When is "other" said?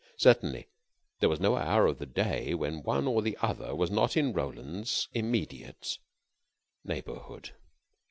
3.39-3.75